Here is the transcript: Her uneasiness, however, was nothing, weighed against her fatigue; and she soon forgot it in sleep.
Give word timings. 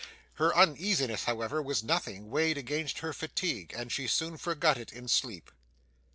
Her 0.41 0.51
uneasiness, 0.55 1.25
however, 1.25 1.61
was 1.61 1.83
nothing, 1.83 2.31
weighed 2.31 2.57
against 2.57 3.01
her 3.05 3.13
fatigue; 3.13 3.71
and 3.77 3.91
she 3.91 4.07
soon 4.07 4.35
forgot 4.35 4.79
it 4.79 4.91
in 4.91 5.07
sleep. 5.07 5.51